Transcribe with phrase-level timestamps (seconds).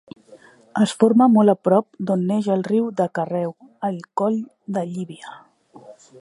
[0.85, 3.53] Es forma molt a prop d'on neix el riu de Carreu:
[3.91, 4.41] al coll
[4.79, 5.41] de Llívia.